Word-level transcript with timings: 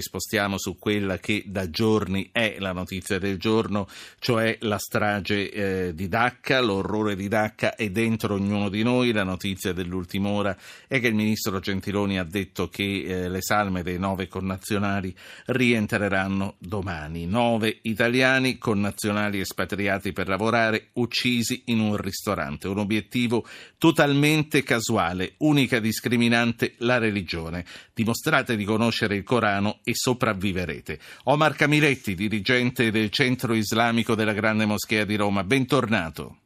Spostiamo 0.00 0.58
su 0.58 0.78
quella 0.78 1.18
che 1.18 1.44
da 1.46 1.70
giorni 1.70 2.30
è 2.32 2.56
la 2.58 2.72
notizia 2.72 3.18
del 3.18 3.38
giorno, 3.38 3.86
cioè 4.18 4.56
la 4.60 4.78
strage 4.78 5.50
eh, 5.50 5.94
di 5.94 6.08
Dacca, 6.08 6.60
l'orrore 6.60 7.16
di 7.16 7.28
Dacca 7.28 7.74
è 7.74 7.90
dentro 7.90 8.34
ognuno 8.34 8.68
di 8.68 8.82
noi. 8.82 9.12
La 9.12 9.24
notizia 9.24 9.72
dell'ultima 9.72 10.28
ora 10.28 10.56
è 10.86 11.00
che 11.00 11.08
il 11.08 11.14
ministro 11.14 11.60
Gentiloni 11.60 12.18
ha 12.18 12.24
detto 12.24 12.68
che 12.68 13.02
eh, 13.02 13.28
le 13.28 13.42
salme 13.42 13.82
dei 13.82 13.98
nove 13.98 14.28
connazionali 14.28 15.14
rientreranno 15.46 16.56
domani. 16.58 17.26
Nove 17.26 17.78
italiani 17.82 18.58
connazionali 18.58 19.40
espatriati 19.40 20.12
per 20.12 20.28
lavorare, 20.28 20.88
uccisi 20.94 21.62
in 21.66 21.80
un 21.80 21.96
ristorante. 21.96 22.68
Un 22.68 22.78
obiettivo 22.78 23.46
totalmente 23.78 24.62
casuale, 24.62 25.34
unica 25.38 25.78
discriminante 25.80 26.74
la 26.78 26.98
religione. 26.98 27.64
Dimostrate 27.94 28.56
di 28.56 28.64
conoscere 28.64 29.16
il 29.16 29.22
Corano 29.22 29.80
e 29.90 29.94
sopravviverete. 29.94 30.98
Omar 31.24 31.54
Camiletti, 31.54 32.14
dirigente 32.14 32.90
del 32.90 33.10
Centro 33.10 33.54
Islamico 33.54 34.14
della 34.14 34.32
Grande 34.32 34.64
Moschea 34.64 35.04
di 35.04 35.16
Roma, 35.16 35.44
bentornato. 35.44 36.36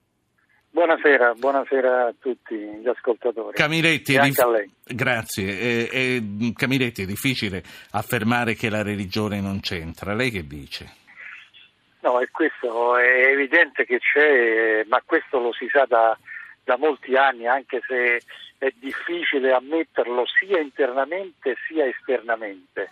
Buonasera, 0.71 1.35
buonasera 1.35 2.07
a 2.07 2.15
tutti 2.19 2.57
gli 2.57 2.89
ascoltatori. 2.89 3.57
Camiletti, 3.57 4.15
e 4.15 4.19
anche 4.19 4.41
a 4.41 4.49
lei. 4.49 4.71
Grazie. 4.85 5.61
E, 5.61 5.89
e, 5.93 6.53
Camiletti, 6.57 7.03
è 7.03 7.07
difficile 7.07 7.63
affermare 7.93 8.55
che 8.55 8.69
la 8.69 8.83
religione 8.83 9.41
non 9.41 9.61
c'entra. 9.61 10.15
Lei 10.15 10.33
che 10.33 10.45
dice? 10.47 11.03
No, 12.01 12.21
è 12.21 12.29
questo 12.31 12.97
è 12.97 13.29
evidente 13.29 13.85
che 13.87 13.99
c'è, 13.99 14.85
ma 14.89 15.01
questo 15.07 15.39
lo 15.39 15.53
si 15.53 15.69
sa 15.71 15.87
da, 15.87 16.19
da 16.65 16.77
molti 16.77 17.15
anni, 17.15 17.47
anche 17.47 17.81
se 17.87 18.21
è 18.59 18.73
difficile 18.79 19.53
ammetterlo 19.53 20.25
sia 20.27 20.59
internamente 20.59 21.55
sia 21.69 21.87
esternamente 21.87 22.89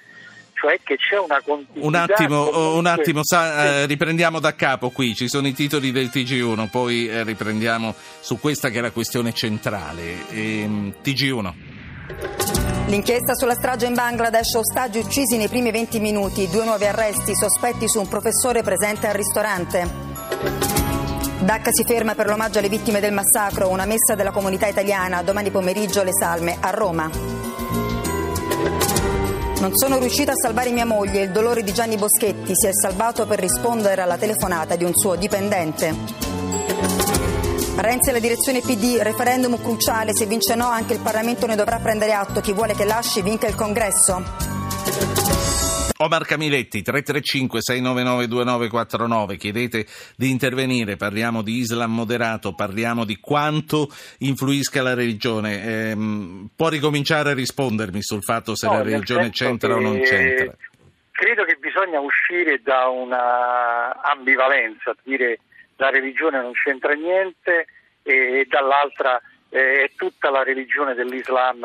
cioè 0.62 0.78
che 0.84 0.96
c'è 0.96 1.18
una 1.18 1.42
continuità. 1.44 1.86
Un 1.86 1.94
attimo, 1.94 2.44
comunque... 2.44 2.78
un 2.78 2.86
attimo 2.86 3.20
sa, 3.24 3.64
eh, 3.64 3.86
riprendiamo 3.86 4.38
da 4.38 4.54
capo 4.54 4.90
qui, 4.90 5.16
ci 5.16 5.28
sono 5.28 5.48
i 5.48 5.52
titoli 5.52 5.90
del 5.90 6.06
TG1, 6.06 6.70
poi 6.70 7.08
eh, 7.08 7.24
riprendiamo 7.24 7.92
su 8.20 8.38
questa 8.38 8.70
che 8.70 8.78
è 8.78 8.80
la 8.80 8.92
questione 8.92 9.32
centrale. 9.32 10.28
Ehm, 10.30 10.94
TG1. 11.02 11.52
L'inchiesta 12.86 13.34
sulla 13.34 13.54
strage 13.54 13.86
in 13.86 13.94
Bangladesh, 13.94 14.54
ostaggi 14.54 14.98
uccisi 14.98 15.36
nei 15.36 15.48
primi 15.48 15.72
20 15.72 15.98
minuti, 15.98 16.48
due 16.48 16.64
nuovi 16.64 16.84
arresti, 16.84 17.34
sospetti 17.34 17.88
su 17.88 17.98
un 17.98 18.08
professore 18.08 18.62
presente 18.62 19.08
al 19.08 19.14
ristorante. 19.14 20.10
Dacca 21.40 21.70
si 21.72 21.82
ferma 21.84 22.14
per 22.14 22.26
l'omaggio 22.26 22.60
alle 22.60 22.68
vittime 22.68 23.00
del 23.00 23.12
massacro, 23.12 23.68
una 23.68 23.84
messa 23.84 24.14
della 24.14 24.30
comunità 24.30 24.68
italiana, 24.68 25.22
domani 25.22 25.50
pomeriggio 25.50 26.04
le 26.04 26.12
salme 26.12 26.56
a 26.60 26.70
Roma. 26.70 27.51
Non 29.62 29.76
sono 29.76 29.96
riuscita 29.98 30.32
a 30.32 30.34
salvare 30.34 30.72
mia 30.72 30.84
moglie, 30.84 31.22
il 31.22 31.30
dolore 31.30 31.62
di 31.62 31.72
Gianni 31.72 31.94
Boschetti 31.94 32.50
si 32.52 32.66
è 32.66 32.72
salvato 32.72 33.28
per 33.28 33.38
rispondere 33.38 34.02
alla 34.02 34.16
telefonata 34.16 34.74
di 34.74 34.82
un 34.82 34.90
suo 34.92 35.14
dipendente. 35.14 35.94
Renzi 37.76 38.10
alla 38.10 38.18
direzione 38.18 38.58
PD, 38.58 38.98
referendum 39.00 39.56
cruciale, 39.62 40.16
se 40.16 40.26
vince 40.26 40.56
no 40.56 40.66
anche 40.66 40.94
il 40.94 40.98
Parlamento 40.98 41.46
ne 41.46 41.54
dovrà 41.54 41.78
prendere 41.78 42.12
atto, 42.12 42.40
chi 42.40 42.52
vuole 42.52 42.74
che 42.74 42.84
lasci 42.84 43.22
vinca 43.22 43.46
il 43.46 43.54
congresso. 43.54 44.51
Omar 46.02 46.26
Camiletti 46.26 46.82
335 46.82 47.62
699 47.62 48.26
2949 48.26 49.36
chiedete 49.36 49.86
di 50.16 50.30
intervenire, 50.30 50.96
parliamo 50.96 51.42
di 51.42 51.58
Islam 51.58 51.94
moderato, 51.94 52.54
parliamo 52.54 53.04
di 53.04 53.18
quanto 53.20 53.86
influisca 54.18 54.82
la 54.82 54.94
religione. 54.94 55.62
Eh, 55.62 55.96
può 56.56 56.68
ricominciare 56.68 57.30
a 57.30 57.34
rispondermi 57.34 58.02
sul 58.02 58.24
fatto 58.24 58.56
se 58.56 58.66
no, 58.66 58.72
la 58.74 58.82
religione 58.82 59.30
c'entra 59.30 59.76
o 59.76 59.78
non 59.78 60.00
c'entra? 60.00 60.52
Credo 61.12 61.44
che 61.44 61.56
bisogna 61.60 62.00
uscire 62.00 62.60
da 62.64 62.88
una 62.88 64.02
ambivalenza, 64.02 64.96
dire 65.04 65.38
la 65.76 65.90
religione 65.90 66.42
non 66.42 66.52
c'entra 66.52 66.94
niente 66.94 67.66
e 68.02 68.44
dall'altra 68.48 69.20
eh, 69.50 69.84
è 69.84 69.90
tutta 69.94 70.30
la 70.30 70.42
religione 70.42 70.94
dell'Islam 70.94 71.60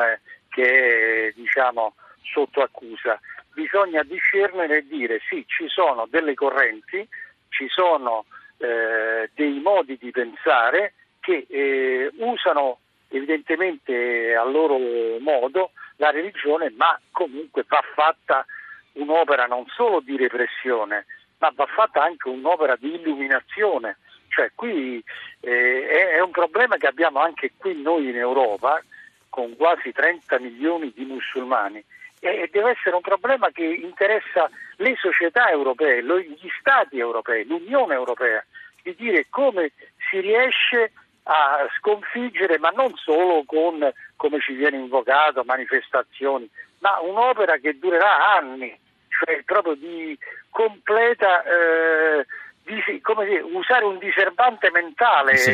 che 0.48 1.26
è 1.26 1.32
diciamo, 1.34 1.94
sotto 2.22 2.62
accusa 2.62 3.18
bisogna 3.58 4.04
discernere 4.04 4.78
e 4.78 4.86
dire 4.86 5.18
sì, 5.28 5.44
ci 5.48 5.66
sono 5.66 6.06
delle 6.08 6.34
correnti, 6.34 7.04
ci 7.48 7.66
sono 7.68 8.26
eh, 8.58 9.28
dei 9.34 9.58
modi 9.58 9.98
di 9.98 10.12
pensare 10.12 10.94
che 11.18 11.44
eh, 11.50 12.12
usano 12.18 12.78
evidentemente 13.08 14.36
a 14.36 14.44
loro 14.44 14.78
modo 15.18 15.72
la 15.96 16.10
religione, 16.10 16.70
ma 16.76 16.96
comunque 17.10 17.64
va 17.66 17.82
fatta 17.96 18.46
un'opera 18.92 19.46
non 19.46 19.66
solo 19.74 19.98
di 19.98 20.16
repressione, 20.16 21.06
ma 21.38 21.50
va 21.52 21.66
fatta 21.66 22.00
anche 22.00 22.28
un'opera 22.28 22.76
di 22.76 22.94
illuminazione. 22.94 23.96
Cioè 24.28 24.52
qui 24.54 25.02
eh, 25.40 26.10
è 26.14 26.20
un 26.20 26.30
problema 26.30 26.76
che 26.76 26.86
abbiamo 26.86 27.18
anche 27.18 27.50
qui 27.56 27.82
noi 27.82 28.08
in 28.08 28.16
Europa, 28.16 28.80
con 29.28 29.56
quasi 29.56 29.90
30 29.90 30.38
milioni 30.38 30.92
di 30.94 31.04
musulmani 31.04 31.84
e 32.20 32.48
deve 32.50 32.70
essere 32.70 32.94
un 32.96 33.00
problema 33.00 33.50
che 33.50 33.64
interessa 33.64 34.50
le 34.76 34.96
società 34.96 35.50
europee, 35.50 36.02
gli 36.02 36.48
Stati 36.58 36.98
europei, 36.98 37.46
l'Unione 37.46 37.94
europea, 37.94 38.44
di 38.82 38.94
dire 38.96 39.26
come 39.28 39.72
si 40.10 40.20
riesce 40.20 40.92
a 41.24 41.66
sconfiggere, 41.78 42.58
ma 42.58 42.70
non 42.70 42.94
solo 42.96 43.42
con, 43.44 43.92
come 44.16 44.40
ci 44.40 44.54
viene 44.54 44.78
invocato, 44.78 45.44
manifestazioni, 45.44 46.48
ma 46.78 46.98
un'opera 47.00 47.58
che 47.58 47.78
durerà 47.78 48.36
anni, 48.36 48.76
cioè 49.08 49.42
proprio 49.44 49.74
di 49.74 50.18
completa 50.50 51.42
eh, 51.42 52.26
dire, 52.68 53.40
usare 53.52 53.84
un 53.84 53.98
diserbante 53.98 54.70
mentale 54.70 55.36
sì. 55.36 55.52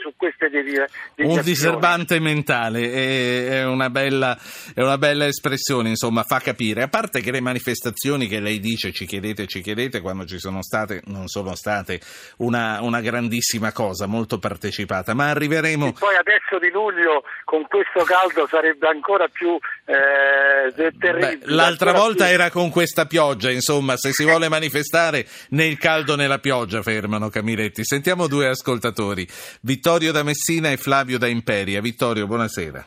su 0.00 0.12
queste 0.16 0.48
derivazioni. 0.48 0.92
Un 1.16 1.40
diserbante 1.42 2.20
mentale 2.20 2.92
è, 2.92 3.48
è, 3.48 3.64
una 3.64 3.90
bella, 3.90 4.38
è, 4.74 4.80
una 4.80 4.98
bella, 4.98 5.26
espressione, 5.26 5.88
insomma, 5.88 6.22
fa 6.22 6.38
capire. 6.38 6.82
A 6.82 6.88
parte 6.88 7.20
che 7.20 7.32
le 7.32 7.40
manifestazioni 7.40 8.28
che 8.28 8.38
lei 8.38 8.60
dice, 8.60 8.92
ci 8.92 9.06
chiedete, 9.06 9.46
ci 9.46 9.60
chiedete, 9.60 10.00
quando 10.00 10.24
ci 10.24 10.38
sono 10.38 10.62
state, 10.62 11.02
non 11.06 11.26
sono 11.26 11.54
state 11.54 12.00
una, 12.38 12.80
una 12.82 13.00
grandissima 13.00 13.72
cosa, 13.72 14.06
molto 14.06 14.38
partecipata, 14.38 15.14
ma 15.14 15.30
arriveremo... 15.30 15.88
E 15.88 15.92
poi 15.98 16.14
adesso 16.14 16.58
di 16.60 16.70
luglio 16.70 17.24
con 17.44 17.66
questo 17.66 18.04
caldo 18.04 18.46
sarebbe 18.46 18.86
ancora 18.86 19.26
più 19.28 19.58
eh, 19.84 20.92
terribile. 20.98 21.38
Beh, 21.38 21.52
l'altra 21.52 21.92
volta 21.92 22.26
più... 22.26 22.34
era 22.34 22.50
con 22.50 22.70
questa 22.70 23.06
pioggia, 23.06 23.50
insomma, 23.50 23.96
se 23.96 24.12
si 24.12 24.24
vuole 24.24 24.48
manifestare 24.48 25.26
nel 25.50 25.76
caldo, 25.78 26.14
nella 26.14 26.38
pioggia 26.38 26.50
pioggia 26.52 26.82
fermano 26.82 27.30
Camiletti. 27.30 27.82
Sentiamo 27.82 28.26
due 28.26 28.46
ascoltatori, 28.46 29.26
Vittorio 29.62 30.12
da 30.12 30.22
Messina 30.22 30.70
e 30.70 30.76
Flavio 30.76 31.16
da 31.18 31.26
Imperia. 31.26 31.80
Vittorio, 31.80 32.26
buonasera. 32.26 32.84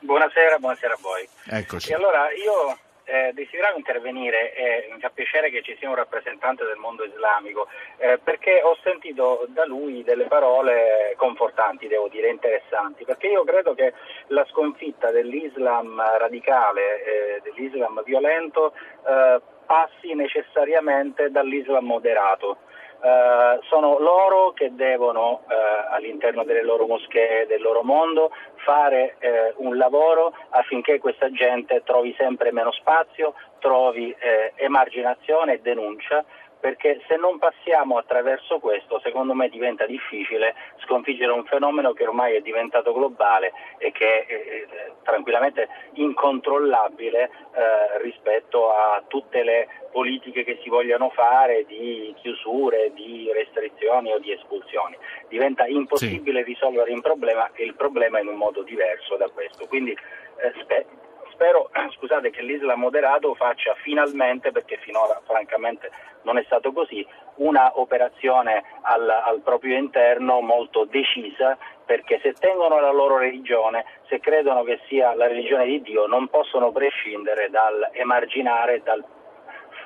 Buonasera, 0.00 0.56
buonasera 0.56 0.94
a 0.94 0.98
voi. 1.02 1.28
Eccoci. 1.50 1.90
E 1.90 1.94
allora 1.94 2.32
io 2.32 2.78
eh, 3.04 3.32
desideravo 3.34 3.76
intervenire 3.76 4.54
e 4.54 4.88
mi 4.90 4.98
fa 5.00 5.10
piacere 5.10 5.50
che 5.50 5.60
ci 5.62 5.76
sia 5.78 5.90
un 5.90 5.96
rappresentante 5.96 6.64
del 6.64 6.78
mondo 6.78 7.04
islamico 7.04 7.68
eh, 7.98 8.18
perché 8.24 8.62
ho 8.62 8.74
sentito 8.82 9.44
da 9.48 9.66
lui 9.66 10.02
delle 10.02 10.24
parole 10.24 11.12
confortanti, 11.18 11.86
devo 11.86 12.08
dire, 12.08 12.30
interessanti, 12.30 13.04
perché 13.04 13.26
io 13.26 13.44
credo 13.44 13.74
che 13.74 13.92
la 14.28 14.46
sconfitta 14.48 15.10
dell'Islam 15.10 16.00
radicale, 16.16 17.04
eh, 17.04 17.40
dell'Islam 17.42 18.02
violento, 18.02 18.72
eh, 19.06 19.42
passi 19.66 20.14
necessariamente 20.14 21.30
dall'Islam 21.30 21.84
moderato. 21.84 22.56
Uh, 23.04 23.62
sono 23.64 23.98
loro 23.98 24.52
che 24.52 24.74
devono 24.74 25.42
uh, 25.44 25.52
all'interno 25.90 26.42
delle 26.42 26.64
loro 26.64 26.86
moschee, 26.86 27.44
del 27.46 27.60
loro 27.60 27.82
mondo, 27.82 28.30
fare 28.64 29.16
uh, 29.20 29.66
un 29.66 29.76
lavoro 29.76 30.32
affinché 30.48 30.98
questa 30.98 31.30
gente 31.30 31.82
trovi 31.84 32.14
sempre 32.16 32.50
meno 32.50 32.72
spazio, 32.72 33.34
trovi 33.58 34.14
emarginazione 34.56 35.54
e 35.54 35.60
denuncia 35.60 36.24
perché 36.64 37.02
se 37.06 37.16
non 37.16 37.38
passiamo 37.38 37.98
attraverso 37.98 38.58
questo, 38.58 38.98
secondo 39.04 39.34
me 39.34 39.50
diventa 39.50 39.84
difficile 39.84 40.54
sconfiggere 40.78 41.30
un 41.30 41.44
fenomeno 41.44 41.92
che 41.92 42.06
ormai 42.06 42.36
è 42.36 42.40
diventato 42.40 42.94
globale 42.94 43.52
e 43.76 43.92
che 43.92 44.24
è 44.24 44.66
tranquillamente 45.02 45.68
incontrollabile 45.92 47.24
eh, 47.24 47.98
rispetto 48.00 48.72
a 48.72 49.04
tutte 49.06 49.42
le 49.42 49.68
politiche 49.92 50.42
che 50.42 50.58
si 50.62 50.70
vogliono 50.70 51.10
fare 51.10 51.66
di 51.66 52.14
chiusure, 52.16 52.92
di 52.94 53.30
restrizioni 53.30 54.12
o 54.12 54.18
di 54.18 54.32
espulsioni. 54.32 54.96
Diventa 55.28 55.66
impossibile 55.66 56.44
sì. 56.44 56.46
risolvere 56.46 56.92
il 56.92 57.02
problema 57.02 57.50
e 57.52 57.64
il 57.64 57.74
problema 57.74 58.20
in 58.20 58.28
un 58.28 58.36
modo 58.36 58.62
diverso 58.62 59.16
da 59.16 59.28
questo. 59.28 59.66
Quindi 59.66 59.90
eh, 59.90 60.52
spe- 60.62 60.86
spero 61.34 61.70
scusate, 61.98 62.30
che 62.30 62.42
l'Islam 62.42 62.80
moderato 62.80 63.34
faccia 63.34 63.74
finalmente, 63.82 64.50
perché 64.52 64.78
finora 64.78 65.20
francamente 65.26 65.90
non 66.22 66.38
è 66.38 66.42
stato 66.46 66.72
così, 66.72 67.06
una 67.36 67.78
operazione 67.78 68.62
al, 68.82 69.08
al 69.10 69.40
proprio 69.42 69.76
interno 69.76 70.40
molto 70.40 70.86
decisa 70.86 71.58
perché 71.84 72.18
se 72.22 72.32
tengono 72.32 72.80
la 72.80 72.92
loro 72.92 73.18
religione, 73.18 73.84
se 74.08 74.18
credono 74.20 74.62
che 74.62 74.80
sia 74.88 75.14
la 75.14 75.26
religione 75.26 75.66
di 75.66 75.82
Dio, 75.82 76.06
non 76.06 76.28
possono 76.28 76.72
prescindere 76.72 77.50
dal 77.50 77.90
emarginare, 77.92 78.80
dal 78.82 79.04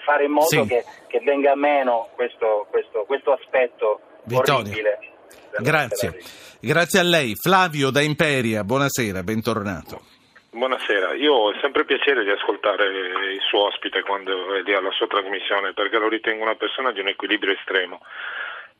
fare 0.04 0.24
in 0.24 0.30
modo 0.30 0.46
Sì. 0.46 0.64
che, 0.66 0.84
che 1.08 1.20
venga 1.20 1.56
meno 1.56 2.08
questo, 2.14 2.66
questo, 2.70 3.04
questo 3.04 3.32
aspetto 3.32 4.00
Vittorio. 4.24 4.60
orribile. 4.60 4.98
Grazie. 5.58 6.14
Grazie 6.60 7.00
a 7.00 7.02
lei. 7.02 7.34
Flavio 7.34 7.90
da 7.90 8.00
Imperia, 8.00 8.62
buonasera, 8.62 9.22
bentornato. 9.22 10.17
Buonasera, 10.58 11.14
io 11.14 11.34
ho 11.34 11.54
sempre 11.60 11.84
piacere 11.84 12.24
di 12.24 12.30
ascoltare 12.30 12.84
il 13.32 13.40
suo 13.42 13.66
ospite 13.66 14.02
quando 14.02 14.54
è 14.54 14.62
lì 14.62 14.74
alla 14.74 14.90
sua 14.90 15.06
trasmissione 15.06 15.72
perché 15.72 15.98
lo 15.98 16.08
ritengo 16.08 16.42
una 16.42 16.56
persona 16.56 16.90
di 16.90 16.98
un 16.98 17.06
equilibrio 17.06 17.54
estremo, 17.54 18.00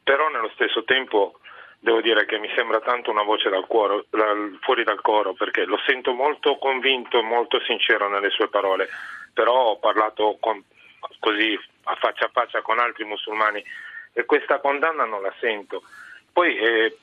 però 0.03 0.29
nello 0.29 0.51
stesso 0.55 0.83
tempo 0.83 1.39
devo 1.79 2.01
dire 2.01 2.27
che 2.27 2.37
mi 2.39 2.51
sembra 2.57 2.81
tanto 2.81 3.13
una 3.13 3.23
voce 3.23 3.49
dal 3.49 3.69
cuore, 3.69 4.07
dal- 4.11 4.59
fuori 4.61 4.83
dal 4.83 5.01
coro 5.01 5.35
perché 5.35 5.67
lo 5.67 5.79
sento 5.87 6.13
molto 6.13 6.59
convinto, 6.59 7.23
molto 7.23 7.61
sincero 7.61 8.09
nelle 8.09 8.31
sue 8.31 8.49
parole, 8.49 8.89
però 9.33 9.55
ho 9.55 9.79
parlato 9.79 10.37
con- 10.41 10.65
così 11.21 11.57
a 11.85 11.95
faccia 11.95 12.25
a 12.25 12.31
faccia 12.33 12.61
con 12.61 12.81
altri 12.81 13.05
musulmani 13.05 13.63
e 14.15 14.25
questa 14.25 14.59
condanna 14.59 15.05
non 15.05 15.23
la 15.23 15.33
sento. 15.39 15.85
Poi 16.33 16.57
eh, 16.57 16.97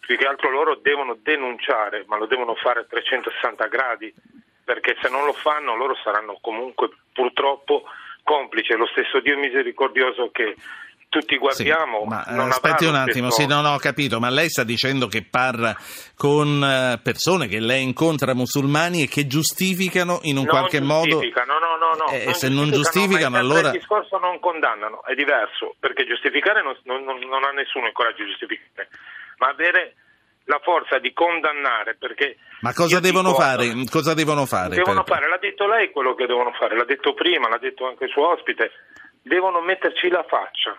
più 0.00 0.16
che 0.16 0.26
altro 0.26 0.50
loro 0.50 0.76
devono 0.76 1.16
denunciare, 1.22 2.04
ma 2.06 2.16
lo 2.16 2.26
devono 2.26 2.54
fare 2.54 2.80
a 2.80 2.84
360 2.88 3.66
gradi, 3.66 4.12
perché 4.64 4.96
se 5.00 5.08
non 5.08 5.24
lo 5.24 5.32
fanno 5.32 5.76
loro 5.76 5.94
saranno 6.02 6.38
comunque 6.40 6.90
purtroppo 7.12 7.84
complici. 8.22 8.72
È 8.72 8.76
lo 8.76 8.86
stesso 8.88 9.20
Dio 9.20 9.38
misericordioso 9.38 10.30
che 10.32 10.56
tutti 11.08 11.38
guardiamo. 11.38 12.00
Sì, 12.02 12.08
ma 12.08 12.24
eh, 12.26 12.34
non 12.34 12.48
aspetti 12.48 12.84
un 12.84 12.96
attimo, 12.96 13.30
sì, 13.30 13.46
no, 13.46 13.60
no, 13.60 13.74
ho 13.74 13.78
capito, 13.78 14.18
ma 14.18 14.28
lei 14.28 14.48
sta 14.48 14.64
dicendo 14.64 15.06
che 15.06 15.24
parla 15.24 15.74
con 16.16 16.62
eh, 16.62 16.98
persone 17.02 17.46
che 17.46 17.60
lei 17.60 17.82
incontra 17.84 18.34
musulmani 18.34 19.02
e 19.04 19.08
che 19.08 19.26
giustificano 19.26 20.18
in 20.22 20.36
un 20.36 20.44
non 20.44 20.50
qualche 20.52 20.80
modo... 20.80 21.08
giustificano, 21.08 21.58
no, 21.58 21.76
no, 21.76 21.94
no, 21.94 22.10
Eh, 22.10 22.34
se 22.34 22.48
non 22.48 22.70
giustificano, 22.70 23.30
ma 23.30 23.38
il 23.38 23.44
allora- 23.44 23.70
discorso 23.70 24.18
non 24.18 24.40
condannano, 24.40 25.04
è 25.04 25.14
diverso, 25.14 25.76
perché 25.78 26.04
giustificare 26.06 26.60
non, 26.62 26.76
non- 26.84 27.04
non- 27.04 27.20
non 27.20 27.44
ha 27.44 27.50
nessuno 27.52 27.86
il 27.86 27.92
coraggio 27.92 28.24
di 28.24 28.30
giustificare, 28.30 28.88
ma 29.38 29.48
avere 29.48 29.94
la 30.44 30.60
forza 30.62 30.98
di 30.98 31.12
condannare, 31.12 31.96
perché... 31.96 32.36
Ma 32.60 32.72
cosa 32.72 33.00
devono 33.00 33.30
dico- 33.30 33.40
fare? 33.40 33.72
Cosa 33.90 34.14
devono 34.14 34.46
fare? 34.46 34.76
Devono 34.76 35.02
per- 35.02 35.14
fare, 35.16 35.28
l'ha 35.28 35.38
detto 35.38 35.66
lei 35.66 35.90
quello 35.90 36.14
che 36.14 36.26
devono 36.26 36.52
fare, 36.52 36.76
l'ha 36.76 36.84
detto 36.84 37.14
prima, 37.14 37.48
l'ha 37.48 37.58
detto 37.58 37.86
anche 37.86 38.04
il 38.04 38.10
suo 38.10 38.28
ospite, 38.30 38.70
devono 39.22 39.60
metterci 39.60 40.08
la 40.08 40.24
faccia. 40.28 40.76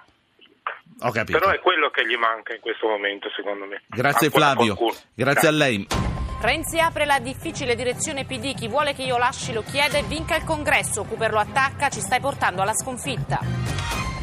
Ho 1.02 1.12
capito. 1.12 1.38
Però 1.38 1.52
è 1.52 1.60
quello 1.60 1.90
che 1.90 2.08
gli 2.08 2.16
manca 2.16 2.54
in 2.54 2.60
questo 2.62 2.88
momento, 2.88 3.30
secondo 3.36 3.66
me. 3.66 3.84
Grazie 3.88 4.28
Ancora 4.28 4.46
Flavio, 4.54 4.76
qualcuno. 4.76 5.00
grazie 5.14 5.48
a 5.48 5.52
lei. 5.52 5.88
Renzi 6.42 6.80
apre 6.80 7.06
la 7.06 7.20
difficile 7.20 7.76
direzione 7.76 8.26
PD, 8.26 8.56
chi 8.56 8.68
vuole 8.68 8.94
che 8.94 9.04
io 9.04 9.18
lasci 9.18 9.54
lo 9.54 9.64
chiede, 9.64 10.04
vinca 10.04 10.36
il 10.36 10.44
congresso, 10.44 11.04
Cooper 11.04 11.32
lo 11.32 11.40
attacca, 11.40 11.90
ci 11.90 12.00
stai 12.00 12.20
portando 12.20 12.62
alla 12.62 12.74
sconfitta. 12.74 13.57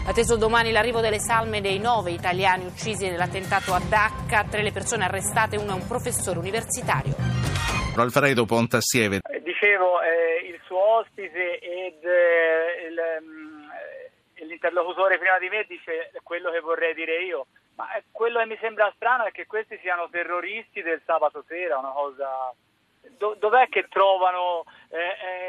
Atteso 0.07 0.37
domani 0.37 0.71
l'arrivo 0.71 1.01
delle 1.01 1.19
salme 1.19 1.63
dei 1.63 1.79
nove 1.79 2.11
italiani 2.11 2.67
uccisi 2.67 3.09
nell'attentato 3.09 3.73
a 3.73 3.81
Dacca, 3.81 4.45
tre 4.45 4.63
le 4.63 4.71
persone 4.71 5.05
arrestate, 5.05 5.57
uno 5.57 5.71
è 5.73 5.75
un 5.75 5.87
professore 5.89 6.39
universitario. 6.39 7.15
Alfredo 7.97 8.45
Pontassieve. 8.45 9.21
Eh, 9.25 9.41
Dicevo, 9.41 10.03
eh, 10.03 10.45
il 10.47 10.61
suo 10.67 10.99
ospite 11.01 11.59
ed 11.59 12.05
eh, 12.05 12.87
il, 12.89 12.99
ehm, 12.99 13.71
eh, 14.35 14.45
l'interlocutore 14.45 15.17
prima 15.19 15.39
di 15.39 15.49
me 15.49 15.65
dice 15.67 16.11
quello 16.23 16.51
che 16.51 16.61
vorrei 16.61 16.93
dire 16.93 17.23
io, 17.25 17.47
ma 17.77 17.95
eh, 17.95 18.03
quello 18.13 18.41
che 18.41 18.47
mi 18.47 18.59
sembra 18.61 18.93
strano 18.97 19.25
è 19.25 19.33
che 19.33 19.47
questi 19.47 19.79
siano 19.81 20.09
terroristi 20.11 20.83
del 20.83 21.01
sabato 21.07 21.45
sera, 21.49 21.79
una 21.79 21.93
cosa... 21.93 22.53
Do- 23.17 23.37
dov'è 23.39 23.69
che 23.69 23.87
trovano, 23.89 24.65
eh, 24.89 24.97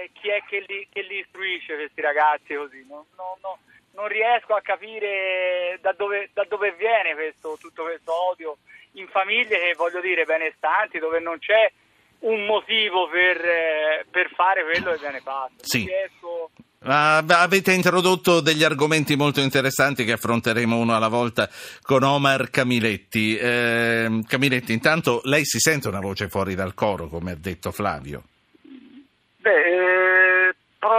eh, 0.03 0.11
chi 0.13 0.29
è 0.29 0.43
che 0.47 0.63
li, 0.67 0.87
che 0.91 1.01
li 1.01 1.19
istruisce 1.19 1.75
questi 1.75 2.01
ragazzi 2.01 2.53
così? 2.53 2.85
Non, 2.87 3.03
non- 3.17 3.39
non- 3.41 3.57
non 3.95 4.07
riesco 4.07 4.53
a 4.53 4.61
capire 4.61 5.79
da 5.81 5.93
dove, 5.93 6.29
da 6.33 6.45
dove 6.47 6.75
viene 6.77 7.13
questo, 7.13 7.57
tutto 7.59 7.83
questo 7.83 8.13
odio 8.29 8.57
in 8.93 9.07
famiglie 9.07 9.57
che 9.57 9.73
voglio 9.75 10.01
dire 10.01 10.25
benestanti, 10.25 10.99
dove 10.99 11.19
non 11.19 11.39
c'è 11.39 11.71
un 12.19 12.45
motivo 12.45 13.07
per, 13.09 13.43
eh, 13.43 14.05
per 14.09 14.29
fare 14.35 14.63
quello 14.63 14.91
che 14.91 14.99
viene 14.99 15.19
fatto. 15.21 15.63
Sì. 15.63 15.85
riesco- 15.85 16.51
beh, 16.79 17.33
avete 17.33 17.73
introdotto 17.73 18.41
degli 18.41 18.63
argomenti 18.63 19.15
molto 19.15 19.41
interessanti 19.41 20.05
che 20.05 20.13
affronteremo 20.13 20.77
uno 20.77 20.95
alla 20.95 21.07
volta 21.07 21.49
con 21.81 22.03
Omar 22.03 22.49
Camiletti. 22.49 23.37
Eh, 23.37 24.21
Camiletti, 24.27 24.73
intanto 24.73 25.21
lei 25.23 25.45
si 25.45 25.59
sente 25.59 25.87
una 25.87 25.99
voce 25.99 26.29
fuori 26.29 26.55
dal 26.55 26.73
coro, 26.73 27.07
come 27.07 27.31
ha 27.31 27.35
detto 27.35 27.71
Flavio. 27.71 28.23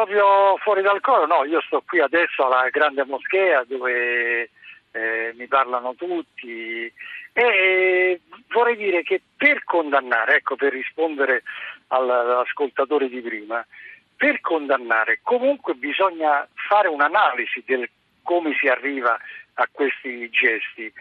Proprio 0.07 0.57
fuori 0.59 0.83
dal 0.83 1.01
coro, 1.01 1.27
no, 1.27 1.43
io 1.43 1.61
sto 1.63 1.83
qui 1.85 1.99
adesso 1.99 2.47
alla 2.47 2.69
grande 2.69 3.05
moschea 3.05 3.65
dove 3.65 4.51
eh, 4.93 5.35
mi 5.35 5.49
parlano 5.49 5.97
tutti 5.97 6.93
e 7.33 8.21
vorrei 8.47 8.77
dire 8.77 9.03
che 9.03 9.21
per 9.37 9.65
condannare, 9.65 10.37
ecco 10.37 10.55
per 10.55 10.73
rispondere 10.73 11.43
all- 11.89 12.09
all'ascoltatore 12.09 13.09
di 13.09 13.21
prima, 13.21 13.67
per 14.17 14.41
condannare 14.41 15.19
comunque 15.25 15.75
bisogna 15.75 16.47
fare 16.69 16.87
un'analisi 16.87 17.65
del 17.67 17.91
come 18.23 18.57
si 18.61 18.69
arriva 18.69 19.19
a 19.55 19.69
questi 19.73 20.31
gesti. 20.31 20.93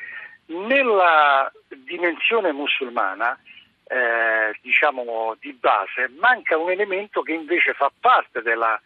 Nella 0.48 1.52
dimensione 1.68 2.52
musulmana 2.52 3.38
eh, 3.84 4.58
diciamo 4.62 5.36
di 5.40 5.54
base, 5.54 6.10
manca 6.18 6.58
un 6.58 6.72
elemento 6.72 7.22
che 7.22 7.34
invece 7.34 7.74
fa 7.74 7.92
parte 8.00 8.42
della 8.42 8.82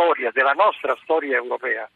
storia, 0.00 0.30
della 0.32 0.52
nostra 0.52 0.96
storia 1.02 1.36
europea, 1.36 1.88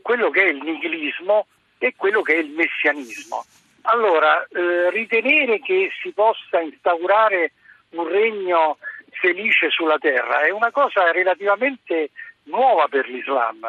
quello 0.00 0.30
che 0.30 0.44
è 0.44 0.48
il 0.48 0.62
nichilismo 0.62 1.46
e 1.78 1.94
quello 1.96 2.22
che 2.22 2.34
è 2.34 2.38
il 2.38 2.50
messianismo. 2.50 3.44
Allora, 3.82 4.46
eh, 4.46 4.90
ritenere 4.90 5.60
che 5.60 5.90
si 6.00 6.12
possa 6.12 6.60
instaurare 6.60 7.52
un 7.90 8.06
regno 8.06 8.78
felice 9.10 9.70
sulla 9.70 9.98
terra 9.98 10.42
è 10.44 10.50
una 10.50 10.70
cosa 10.70 11.10
relativamente 11.10 12.10
nuova 12.44 12.86
per 12.88 13.08
l'Islam, 13.08 13.66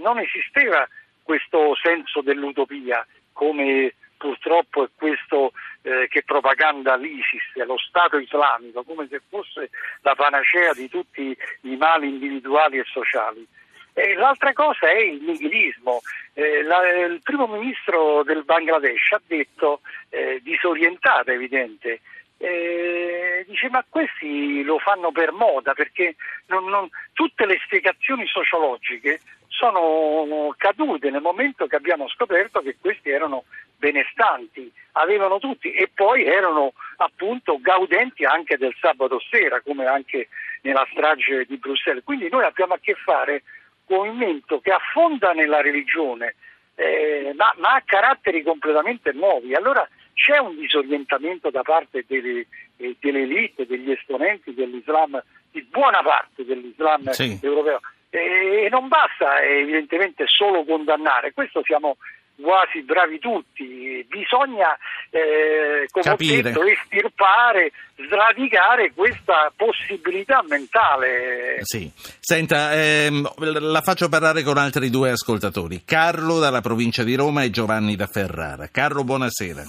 non 0.00 0.18
esisteva 0.18 0.86
questo 1.22 1.74
senso 1.76 2.22
dell'utopia 2.22 3.06
come 3.32 3.94
purtroppo 4.16 4.84
è 4.84 4.88
questo 4.94 5.52
eh, 5.82 6.06
che 6.08 6.22
propaganda 6.24 6.96
l'ISIS, 6.96 7.54
lo 7.64 7.78
Stato 7.78 8.18
islamico, 8.18 8.82
come 8.82 9.06
se 9.08 9.20
fosse 9.28 9.70
la 10.02 10.14
panacea 10.14 10.72
di 10.72 10.88
tutti 10.88 11.36
i 11.62 11.76
mali 11.76 12.08
individuali 12.08 12.78
e 12.78 12.84
sociali. 12.84 13.46
E 13.94 14.14
l'altra 14.14 14.52
cosa 14.52 14.90
è 14.90 14.98
il 14.98 15.22
nichilismo. 15.22 16.00
Eh, 16.34 16.62
la- 16.62 16.86
il 17.06 17.20
primo 17.22 17.46
ministro 17.46 18.22
del 18.24 18.44
Bangladesh 18.44 19.12
ha 19.12 19.20
detto, 19.26 19.80
eh, 20.10 20.40
disorientato 20.42 21.30
evidente, 21.30 22.00
eh, 22.38 23.44
dice 23.48 23.70
ma 23.70 23.82
questi 23.88 24.62
lo 24.62 24.78
fanno 24.78 25.10
per 25.12 25.32
moda 25.32 25.72
perché 25.72 26.16
non- 26.48 26.66
non- 26.68 26.90
tutte 27.14 27.46
le 27.46 27.58
spiegazioni 27.64 28.26
sociologiche 28.26 29.20
sono 29.56 30.54
cadute 30.56 31.10
nel 31.10 31.22
momento 31.22 31.66
che 31.66 31.76
abbiamo 31.76 32.08
scoperto 32.08 32.60
che 32.60 32.76
questi 32.80 33.10
erano 33.10 33.44
benestanti, 33.78 34.70
avevano 34.92 35.38
tutti 35.38 35.72
e 35.72 35.90
poi 35.92 36.24
erano 36.24 36.72
appunto 36.96 37.58
gaudenti 37.60 38.24
anche 38.24 38.56
del 38.56 38.74
sabato 38.80 39.20
sera 39.30 39.60
come 39.60 39.86
anche 39.86 40.28
nella 40.62 40.86
strage 40.90 41.44
di 41.46 41.56
Bruxelles. 41.56 42.04
Quindi 42.04 42.28
noi 42.30 42.44
abbiamo 42.44 42.74
a 42.74 42.78
che 42.80 42.94
fare 42.94 43.42
con 43.86 44.00
un 44.00 44.06
movimento 44.16 44.60
che 44.60 44.72
affonda 44.72 45.32
nella 45.32 45.60
religione 45.60 46.34
eh, 46.74 47.32
ma, 47.36 47.54
ma 47.58 47.74
ha 47.74 47.82
caratteri 47.84 48.42
completamente 48.42 49.12
nuovi. 49.12 49.54
Allora 49.54 49.88
c'è 50.12 50.38
un 50.38 50.56
disorientamento 50.56 51.50
da 51.50 51.62
parte 51.62 52.04
delle, 52.06 52.46
eh, 52.76 52.96
delle 53.00 53.22
elite, 53.22 53.66
degli 53.66 53.90
esponenti 53.90 54.52
dell'Islam, 54.54 55.22
di 55.50 55.62
buona 55.62 56.02
parte 56.02 56.44
dell'Islam 56.44 57.10
Sì. 57.10 57.38
europeo. 57.42 57.80
E, 58.16 58.68
non 58.70 58.88
basta 58.88 59.42
evidentemente 59.42 60.24
solo 60.26 60.64
condannare, 60.64 61.34
questo 61.34 61.62
siamo 61.64 61.98
quasi 62.40 62.82
bravi 62.82 63.18
tutti, 63.18 64.04
bisogna 64.08 64.76
eh, 65.10 65.86
come 65.90 66.04
ho 66.04 66.10
Capire. 66.10 66.42
detto, 66.42 66.62
estirpare, 66.64 67.72
sradicare 68.08 68.92
questa 68.94 69.52
possibilità 69.54 70.42
mentale. 70.48 71.58
Sì. 71.62 71.90
Senta, 71.94 72.72
ehm, 72.72 73.28
la 73.60 73.80
faccio 73.82 74.08
parlare 74.08 74.42
con 74.42 74.56
altri 74.56 74.88
due 74.88 75.10
ascoltatori. 75.10 75.82
Carlo 75.84 76.38
dalla 76.38 76.60
provincia 76.62 77.02
di 77.02 77.14
Roma 77.16 77.42
e 77.42 77.50
Giovanni 77.50 77.96
da 77.96 78.06
Ferrara. 78.06 78.68
Carlo, 78.70 79.04
buonasera. 79.04 79.62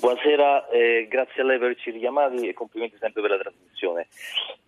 Buonasera, 0.00 0.68
eh, 0.68 1.06
grazie 1.08 1.42
a 1.42 1.44
lei 1.44 1.58
per 1.58 1.70
averci 1.70 1.90
richiamati 1.90 2.48
e 2.48 2.52
complimenti 2.52 2.96
sempre 3.00 3.22
per 3.22 3.30
la 3.30 3.38
trasmissione. 3.38 4.06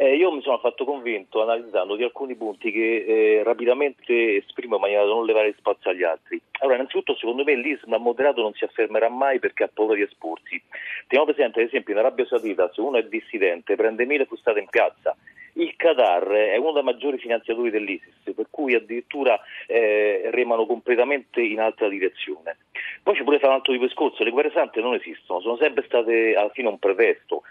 Eh, 0.03 0.17
io 0.17 0.33
mi 0.33 0.41
sono 0.41 0.57
fatto 0.57 0.87
convinto 0.87 1.43
analizzando 1.43 1.95
di 1.95 2.03
alcuni 2.03 2.35
punti 2.35 2.73
che 2.73 3.05
eh, 3.05 3.43
rapidamente 3.43 4.37
esprimo 4.37 4.77
in 4.77 4.81
maniera 4.81 5.05
da 5.05 5.11
non 5.11 5.27
levare 5.27 5.55
spazio 5.59 5.91
agli 5.91 6.05
altri. 6.05 6.41
Allora, 6.61 6.77
innanzitutto, 6.77 7.15
secondo 7.17 7.45
me 7.45 7.55
l'Islam 7.55 8.01
moderato 8.01 8.41
non 8.41 8.55
si 8.55 8.65
affermerà 8.65 9.11
mai 9.11 9.39
perché 9.41 9.65
ha 9.65 9.71
paura 9.71 9.97
di 9.97 10.01
esporsi. 10.01 10.59
Teniamo 11.07 11.31
presente, 11.31 11.61
ad 11.61 11.67
esempio, 11.67 11.93
in 11.93 11.99
Arabia 11.99 12.25
Saudita, 12.25 12.71
se 12.73 12.81
uno 12.81 12.97
è 12.97 13.03
dissidente, 13.03 13.77
prende 13.77 14.07
mille 14.07 14.25
fustate 14.25 14.61
in 14.61 14.69
piazza 14.71 15.15
il 15.55 15.75
Qatar 15.77 16.29
è 16.29 16.57
uno 16.57 16.73
dei 16.73 16.83
maggiori 16.83 17.19
finanziatori 17.19 17.71
dell'ISIS, 17.71 18.33
per 18.35 18.47
cui 18.51 18.75
addirittura 18.75 19.39
eh, 19.67 20.29
remano 20.31 20.67
completamente 20.67 21.41
in 21.43 21.61
altra 21.61 21.89
direzione. 21.89 22.57
Poi 23.03 23.15
ci 23.15 23.23
vuole 23.23 23.39
fare 23.39 23.53
un 23.53 23.59
altro 23.59 23.77
discorso, 23.77 24.23
le 24.23 24.31
guerre 24.31 24.53
sante 24.53 24.81
non 24.81 24.95
esistono, 24.95 25.41
sono 25.41 25.57
sempre 25.57 25.85
state 25.85 26.35
alla 26.35 26.51
fine 26.51 26.69
un 26.69 26.79
pretesto. 26.79 27.43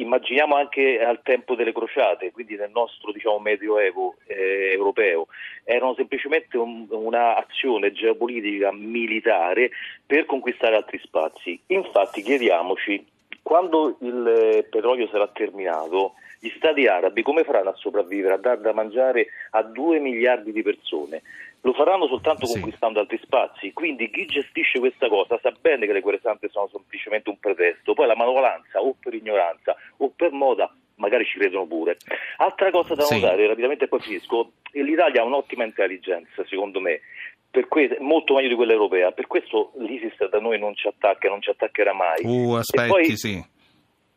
Immaginiamo 0.00 0.54
anche 0.54 1.00
al 1.00 1.22
tempo 1.22 1.54
delle 1.54 1.72
crociate, 1.72 2.30
quindi 2.30 2.56
nel 2.56 2.70
nostro 2.72 3.10
diciamo, 3.10 3.38
medioevo 3.38 4.14
eh, 4.26 4.70
europeo, 4.72 5.26
erano 5.64 5.94
semplicemente 5.94 6.56
un, 6.56 6.86
un'azione 6.88 7.92
geopolitica 7.92 8.72
militare 8.72 9.70
per 10.06 10.24
conquistare 10.24 10.76
altri 10.76 11.00
spazi. 11.02 11.58
Infatti 11.66 12.22
chiediamoci, 12.22 13.04
quando 13.42 13.96
il 14.00 14.66
petrolio 14.70 15.08
sarà 15.08 15.26
terminato, 15.28 16.14
gli 16.38 16.52
stati 16.56 16.86
arabi 16.86 17.22
come 17.22 17.42
faranno 17.42 17.70
a 17.70 17.74
sopravvivere, 17.74 18.34
a 18.34 18.38
dar 18.38 18.58
da 18.58 18.72
mangiare 18.72 19.26
a 19.50 19.62
2 19.62 19.98
miliardi 19.98 20.52
di 20.52 20.62
persone? 20.62 21.22
Lo 21.62 21.72
faranno 21.72 22.06
soltanto 22.06 22.46
sì. 22.46 22.52
conquistando 22.52 23.00
altri 23.00 23.18
spazi, 23.18 23.72
quindi 23.72 24.08
chi 24.10 24.26
gestisce 24.26 24.78
questa 24.78 25.08
cosa 25.08 25.38
sa 25.42 25.52
bene 25.60 25.86
che 25.86 25.92
le 25.92 26.00
guerre 26.00 26.20
sante 26.22 26.48
sono 26.50 26.68
semplicemente 26.70 27.30
un 27.30 27.38
pretesto, 27.40 27.94
poi 27.94 28.06
la 28.06 28.14
manovalanza 28.14 28.80
o 28.80 28.94
per 28.98 29.14
ignoranza 29.14 29.74
o 29.98 30.12
per 30.14 30.32
moda 30.32 30.72
magari 30.96 31.24
ci 31.24 31.38
credono 31.38 31.66
pure. 31.66 31.96
Altra 32.38 32.70
cosa 32.70 32.94
da 32.94 33.06
notare, 33.08 33.42
sì. 33.42 33.46
rapidamente 33.46 33.86
poi 33.86 34.00
finisco, 34.00 34.52
l'Italia 34.72 35.22
ha 35.22 35.24
un'ottima 35.24 35.64
intelligence 35.64 36.44
secondo 36.48 36.80
me, 36.80 37.00
que- 37.68 37.96
molto 38.00 38.34
meglio 38.34 38.48
di 38.48 38.54
quella 38.54 38.72
europea, 38.72 39.12
per 39.12 39.26
questo 39.26 39.72
l'ISIS 39.78 40.28
da 40.28 40.40
noi 40.40 40.58
non 40.58 40.74
ci 40.74 40.88
attacca, 40.88 41.28
non 41.28 41.40
ci 41.40 41.50
attaccherà 41.50 41.92
mai. 41.92 42.24
Uh, 42.24 42.54
aspetti, 42.54 42.88
poi, 42.88 43.16
sì. 43.16 43.44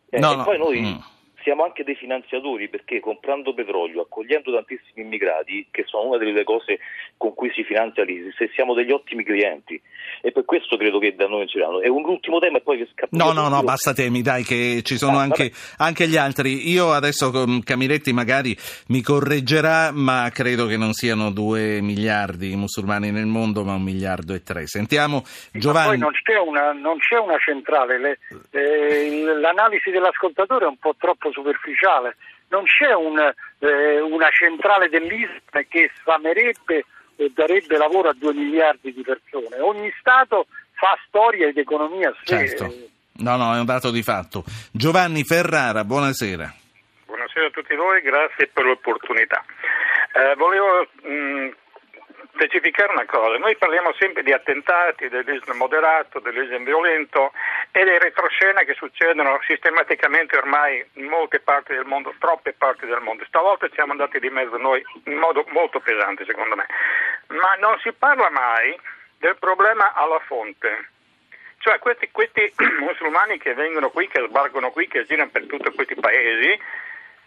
Eh, 0.10 0.20
no, 0.20 0.34
e 0.34 0.36
no. 0.36 0.44
poi 0.44 0.58
noi... 0.58 0.82
Mm 0.82 1.20
siamo 1.44 1.64
anche 1.64 1.84
dei 1.84 1.96
finanziatori 1.96 2.70
perché 2.70 3.00
comprando 3.00 3.54
petrolio, 3.54 4.02
accogliendo 4.02 4.54
tantissimi 4.54 5.06
immigrati, 5.06 5.68
che 5.72 5.84
sono 5.86 6.10
una 6.10 6.18
delle 6.18 6.44
cose 6.44 6.80
con 7.18 7.34
cui 7.34 7.52
si 7.54 7.64
finanzia 7.64 8.04
l'ISIS, 8.04 8.40
e 8.40 8.50
siamo 8.54 8.74
degli 8.74 8.92
ottimi 8.92 9.24
clienti. 9.24 9.80
E 10.22 10.32
per 10.32 10.46
questo 10.46 10.78
credo 10.78 11.00
che 11.00 11.16
da 11.16 11.28
noi 11.28 11.40
non 11.40 11.48
ci 11.48 11.60
saranno. 11.60 11.82
E 11.82 11.90
un 11.90 12.06
ultimo 12.06 12.40
tema 12.40 12.58
e 12.58 12.62
poi 12.62 12.78
che 12.78 12.88
scappa. 12.92 13.16
No, 13.18 13.32
no, 13.32 13.48
no, 13.48 13.62
basta 13.64 13.94
temi, 13.94 14.22
dai, 14.22 14.44
che 14.44 14.82
ci 14.84 14.98
sono 14.98 15.18
ah, 15.18 15.22
anche, 15.22 15.52
anche, 15.78 16.08
gli 16.08 16.18
altri. 16.18 16.70
Io 16.70 16.92
adesso 16.92 17.32
con 17.32 17.62
Camiretti 17.64 18.14
magari 18.14 18.56
mi 18.88 19.02
correggerà, 19.02 19.92
ma 19.92 20.30
credo 20.34 20.66
che 20.68 20.78
non 20.78 20.94
siano 20.94 21.32
due 21.32 21.82
miliardi 21.82 22.52
i 22.52 22.56
musulmani 22.56 23.12
nel 23.12 23.26
mondo, 23.26 23.64
ma 23.64 23.74
un 23.74 23.84
miliardo 23.84 24.34
e 24.34 24.44
tre. 24.44 24.68
Sentiamo 24.68 25.24
Giovanni. 25.52 25.90
poi 25.90 25.98
non 25.98 26.12
c'è 26.12 26.38
una, 26.38 26.72
non 26.74 26.98
c'è 26.98 27.18
una 27.18 27.38
centrale, 27.38 28.00
Le, 28.00 28.20
eh, 28.52 29.24
l'analisi 29.40 29.90
dell'ascoltatore 29.92 30.66
è 30.66 30.68
un 30.68 30.78
po' 30.78 30.96
troppo 30.98 31.31
superficiale, 31.32 32.16
non 32.50 32.64
c'è 32.66 32.94
un, 32.94 33.18
eh, 33.60 34.02
una 34.02 34.30
centrale 34.30 34.90
dell'Islam 34.90 35.64
che 35.68 35.92
sfamerebbe 36.00 36.86
e 37.16 37.32
darebbe 37.34 37.78
lavoro 37.78 38.10
a 38.10 38.16
due 38.18 38.34
miliardi 38.34 38.94
di 38.94 39.04
persone. 39.04 39.60
Ogni 39.60 39.94
Stato 40.00 40.48
fa 40.74 40.98
storia 41.08 41.48
ed 41.48 41.58
economia 41.58 42.10
a 42.10 42.16
sé. 42.24 42.48
Certo. 42.48 42.74
No, 43.18 43.36
no, 43.36 43.56
è 43.56 43.60
un 43.60 43.66
dato 43.66 43.92
di 43.92 44.02
fatto. 44.02 44.44
Giovanni 44.72 45.24
Ferrara, 45.24 45.84
buonasera. 45.84 46.54
Buonasera 47.06 47.46
a 47.48 47.50
tutti 47.52 47.76
voi, 47.76 48.02
grazie 48.02 48.50
per 48.52 48.66
l'opportunità. 48.66 49.44
Eh, 50.14 50.36
volevo 50.36 50.88
mh, 51.04 51.56
specificare 52.34 52.92
una 52.92 53.06
cosa, 53.06 53.38
noi 53.38 53.56
parliamo 53.56 53.94
sempre 53.94 54.24
di 54.24 54.32
attentati, 54.32 55.10
dell'Islam 55.10 55.58
moderato, 55.58 56.20
dell'Islam 56.20 56.64
violento 56.64 57.32
e 57.72 57.84
delle 57.84 58.00
retroscene 58.00 58.66
che 58.66 58.74
succedono 58.74 59.40
sistematicamente 59.46 60.38
ormai 60.38 60.84
in 60.94 61.06
molte 61.06 61.40
parti 61.40 61.74
del 61.74 61.86
mondo, 61.86 62.14
troppe 62.20 62.54
parti 62.54 62.86
del 62.86 63.02
mondo. 63.02 63.24
Stavolta 63.26 63.68
siamo 63.74 63.92
andati 63.92 64.20
di 64.20 64.30
mezzo 64.30 64.58
noi 64.58 64.84
in 65.06 65.16
modo 65.16 65.46
molto 65.50 65.80
pesante 65.80 66.26
secondo 66.26 66.56
me, 66.56 66.66
ma 67.28 67.56
non 67.60 67.78
si 67.80 67.92
parla 67.94 68.30
mai 68.30 68.78
del 69.18 69.38
problema 69.38 69.94
alla 69.94 70.20
fonte. 70.20 70.90
Cioè 71.60 71.78
questi, 71.78 72.10
questi 72.12 72.52
musulmani 72.82 73.38
che 73.38 73.54
vengono 73.54 73.90
qui, 73.92 74.08
che 74.08 74.26
sbarcano 74.28 74.72
qui, 74.72 74.88
che 74.88 75.06
girano 75.06 75.30
per 75.30 75.46
tutti 75.46 75.72
questi 75.74 75.96
paesi, 75.96 76.60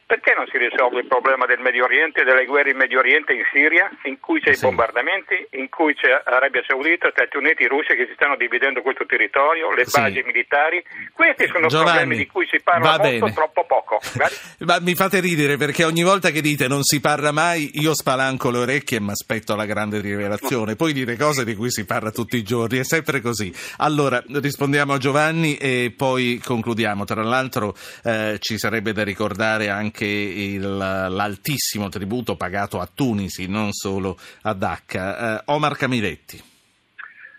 perché 0.07 0.35
non 0.37 0.47
si 0.51 0.59
risolve 0.59 1.01
il 1.01 1.07
problema 1.07 1.47
del 1.47 1.61
Medio 1.61 1.85
Oriente, 1.85 2.25
delle 2.25 2.45
guerre 2.45 2.71
in 2.71 2.77
Medio 2.77 2.99
Oriente, 2.99 3.33
in 3.33 3.45
Siria, 3.51 3.91
in 4.05 4.21
cui 4.21 4.41
c'è 4.41 4.53
sì. 4.53 4.65
i 4.65 4.69
bombardamenti, 4.69 5.47
in 5.57 5.69
cui 5.69 5.95
c'è 5.95 6.13
Arabia 6.25 6.63
Saudita, 6.67 7.09
Stati 7.11 7.37
Uniti, 7.37 7.67
Russia 7.67 7.95
che 7.95 8.07
si 8.07 8.13
stanno 8.15 8.37
dividendo 8.37 8.83
questo 8.83 9.07
territorio, 9.07 9.73
le 9.73 9.87
sì. 9.87 9.99
basi 9.99 10.23
militari? 10.25 10.85
Questi 11.13 11.47
sono 11.49 11.69
Giovanni, 11.69 11.97
problemi 11.97 12.17
di 12.17 12.27
cui 12.27 12.47
si 12.51 12.61
parla 12.63 12.99
molto, 12.99 13.33
troppo 13.33 13.65
poco. 13.65 14.01
Ma 14.67 14.79
mi 14.81 14.95
fate 14.95 15.21
ridere 15.21 15.57
perché 15.57 15.85
ogni 15.85 16.03
volta 16.03 16.31
che 16.31 16.43
dite 16.43 16.69
non 16.69 16.83
si 16.83 17.01
parla 17.01 17.33
mai, 17.33 17.81
io 17.81 17.95
spalanco 17.95 18.51
le 18.51 18.59
orecchie 18.59 18.99
e 18.99 19.01
mi 19.01 19.11
aspetto 19.11 19.57
la 19.57 19.65
grande 19.65 20.01
rivelazione. 20.01 20.77
Poi 20.77 20.93
dite 20.93 21.17
cose 21.17 21.45
di 21.45 21.55
cui 21.55 21.71
si 21.71 21.87
parla 21.87 22.11
tutti 22.11 22.37
i 22.37 22.43
giorni, 22.43 22.79
è 22.79 22.85
sempre 22.85 23.21
così. 23.21 23.53
Allora, 23.79 24.23
rispondiamo 24.27 24.93
a 24.93 24.99
Giovanni 24.99 25.57
e 25.57 25.95
poi 25.97 26.41
concludiamo. 26.45 27.05
Tra 27.05 27.23
l'altro 27.23 27.75
eh, 28.05 28.37
ci 28.39 28.59
sarebbe 28.59 28.93
da 28.93 29.03
ricordare 29.03 29.69
anche 29.71 29.94
anche 29.95 30.05
il, 30.05 30.77
l'altissimo 30.77 31.89
tributo 31.89 32.35
pagato 32.35 32.81
a 32.81 32.89
Tunisi, 32.93 33.49
non 33.49 33.73
solo 33.73 34.17
a 34.43 34.53
Dacca. 34.53 35.39
Eh, 35.39 35.43
Omar 35.47 35.77
Camiletti. 35.77 36.43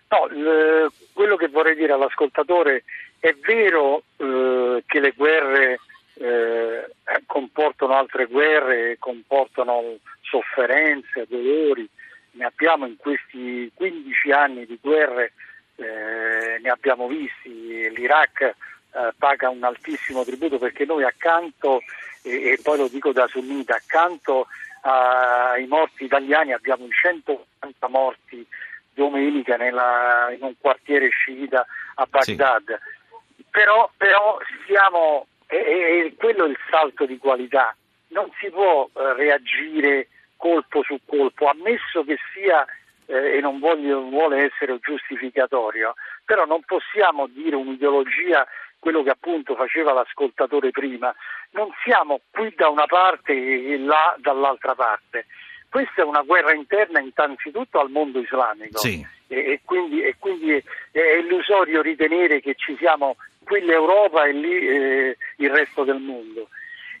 No, 0.08 0.28
eh, 0.28 0.88
quello 1.12 1.36
che 1.36 1.48
vorrei 1.48 1.76
dire 1.76 1.92
all'ascoltatore 1.92 2.84
è 3.18 3.34
vero 3.46 4.04
eh, 4.16 4.82
che 4.86 5.00
le 5.00 5.12
guerre 5.14 5.80
eh, 6.14 6.88
comportano 7.26 7.94
altre 7.94 8.24
guerre, 8.26 8.96
comportano 8.98 9.98
sofferenze, 10.22 11.26
dolori, 11.28 11.86
ne 12.32 12.44
abbiamo 12.44 12.86
in 12.86 12.96
questi 12.96 13.70
15 13.74 14.30
anni 14.30 14.64
di 14.64 14.78
guerre, 14.80 15.32
eh, 15.76 16.58
ne 16.62 16.70
abbiamo 16.70 17.06
visti, 17.06 17.90
l'Iraq 17.94 18.54
eh, 18.96 19.12
paga 19.18 19.50
un 19.50 19.62
altissimo 19.62 20.24
tributo 20.24 20.58
perché 20.58 20.84
noi 20.84 21.04
accanto 21.04 21.82
e, 22.22 22.52
e 22.52 22.58
poi 22.62 22.78
lo 22.78 22.88
dico 22.88 23.12
da 23.12 23.26
sunnita, 23.26 23.74
accanto 23.76 24.46
ai 24.88 25.66
morti 25.66 26.04
italiani 26.04 26.52
abbiamo 26.52 26.84
i 26.84 26.90
180 26.90 27.88
morti 27.88 28.46
domenica 28.94 29.56
nella, 29.56 30.32
in 30.32 30.42
un 30.42 30.54
quartiere 30.60 31.08
sciita 31.08 31.66
a 31.96 32.06
Baghdad. 32.08 32.78
Sì. 32.78 33.44
Però, 33.50 33.90
però 33.96 34.38
siamo, 34.64 35.26
e, 35.46 35.56
e, 35.56 36.14
quello 36.16 36.44
è 36.44 36.50
il 36.50 36.58
salto 36.70 37.04
di 37.04 37.18
qualità, 37.18 37.74
non 38.08 38.30
si 38.38 38.48
può 38.50 38.88
eh, 38.94 39.12
reagire 39.14 40.08
colpo 40.36 40.82
su 40.82 40.98
colpo, 41.04 41.48
ammesso 41.48 42.04
che 42.04 42.16
sia, 42.32 42.64
eh, 43.06 43.38
e 43.38 43.40
non 43.40 43.58
voglio, 43.58 44.02
vuole 44.02 44.44
essere 44.44 44.78
giustificatorio, 44.80 45.94
però 46.24 46.44
non 46.44 46.62
possiamo 46.64 47.26
dire 47.26 47.56
un'ideologia 47.56 48.46
quello 48.86 49.02
che 49.02 49.10
appunto 49.10 49.56
faceva 49.56 49.92
l'ascoltatore 49.92 50.70
prima, 50.70 51.12
non 51.50 51.68
siamo 51.82 52.20
qui 52.30 52.54
da 52.54 52.68
una 52.68 52.86
parte 52.86 53.32
e 53.32 53.76
là 53.78 54.14
dall'altra 54.18 54.76
parte. 54.76 55.26
Questa 55.68 56.02
è 56.02 56.04
una 56.04 56.22
guerra 56.22 56.54
interna 56.54 57.00
innanzitutto 57.00 57.80
al 57.80 57.90
mondo 57.90 58.20
islamico 58.20 58.78
sì. 58.78 59.04
e, 59.26 59.38
e, 59.38 59.60
quindi, 59.64 60.02
e, 60.02 60.14
quindi, 60.20 60.62
è, 60.92 61.00
illusorio 61.18 61.82
ritenere 61.82 62.40
che 62.40 62.54
ci 62.54 62.76
siamo 62.78 63.16
qui 63.42 63.60
l'Europa 63.62 64.24
e 64.24 64.32
lì 64.32 64.56
eh, 64.56 65.16
il 65.38 65.50
resto 65.50 65.82
del 65.82 65.98
mondo. 65.98 66.48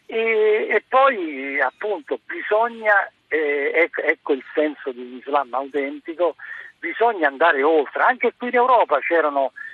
E, 0.06 0.66
e 0.68 0.82
poi 0.88 1.60
appunto 1.60 2.18
bisogna, 2.26 3.08
eh, 3.28 3.70
ecco, 3.72 4.00
ecco 4.00 4.32
il 4.32 4.42
senso 4.52 4.90
di 4.90 5.02
un 5.02 5.18
Islam 5.18 5.54
autentico, 5.54 6.34
bisogna 6.80 7.28
andare 7.28 7.62
oltre. 7.62 8.02
Anche 8.02 8.32
qui 8.36 8.48
in 8.48 8.56
Europa 8.56 8.98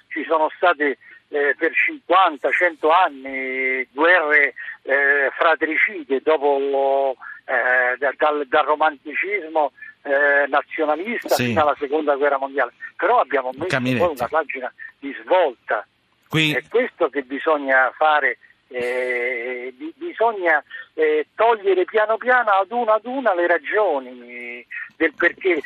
ci 0.09 0.25
sono 0.29 0.51
state 0.55 0.99
eh, 1.33 1.55
per 1.57 1.73
50-100 1.73 2.91
anni 2.91 3.89
guerre 3.91 4.53
eh, 4.83 5.31
fratricide 5.33 6.21
dopo, 6.23 7.17
eh, 7.47 7.97
dal, 7.97 8.47
dal, 8.47 8.65
romanticismo 8.65 9.73
eh, 10.03 10.47
nazionalista 10.49 11.35
sì. 11.35 11.47
fino 11.47 11.63
alla 11.63 11.77
seconda 11.79 12.17
guerra 12.17 12.37
mondiale, 12.37 12.73
però 12.97 13.21
abbiamo 13.21 13.51
messo 13.55 13.81
poi 13.81 14.15
una 14.15 14.29
pagina 14.29 14.73
di 14.99 15.17
svolta. 15.23 15.87
Qui... 16.29 16.53
È 16.53 16.63
questo 16.69 17.09
che 17.09 17.23
bisogna 17.23 17.91
fare. 17.97 18.39
Eh, 18.75 19.75
bisogna 19.97 20.65
eh, 20.95 21.27
togliere 21.35 21.85
piano 21.85 22.17
piano 22.17 22.49
ad 22.53 22.71
una 22.71 22.95
ad 22.95 23.05
una 23.05 23.35
le 23.35 23.47
ragioni 23.47 24.67
del 24.97 25.13
perché 25.13 25.61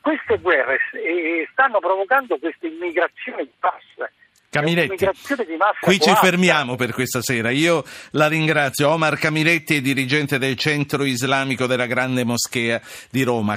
queste 0.00 0.36
guerre 0.38 0.80
stanno 1.52 1.78
provocando 1.78 2.38
questa 2.38 2.66
immigrazione 2.66 3.44
di 3.44 3.52
massa 3.60 4.10
Camiletti, 4.50 5.06
qui 5.80 6.00
ci 6.00 6.12
fermiamo 6.12 6.74
per 6.74 6.92
questa 6.92 7.22
sera. 7.22 7.50
Io 7.50 7.84
la 8.10 8.26
ringrazio. 8.26 8.88
Omar 8.88 9.16
Camiletti 9.16 9.76
è 9.76 9.80
dirigente 9.80 10.38
del 10.38 10.56
Centro 10.56 11.04
Islamico 11.04 11.66
della 11.66 11.86
Grande 11.86 12.24
Moschea 12.24 12.80
di 13.10 13.22
Roma. 13.22 13.56